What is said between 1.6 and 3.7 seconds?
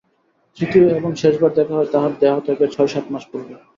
হয় তাঁহার দেহত্যাগের ছয়-সাত মাস পূর্বে।